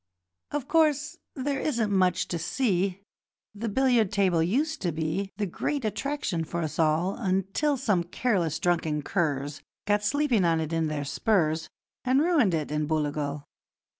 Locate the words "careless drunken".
8.05-9.03